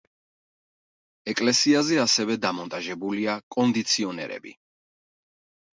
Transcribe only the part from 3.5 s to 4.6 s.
კონდიციონერები.